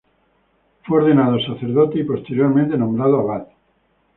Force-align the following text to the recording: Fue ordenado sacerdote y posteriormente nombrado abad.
Fue 0.81 0.97
ordenado 0.97 1.37
sacerdote 1.41 1.99
y 1.99 2.03
posteriormente 2.03 2.75
nombrado 2.75 3.19
abad. 3.19 3.45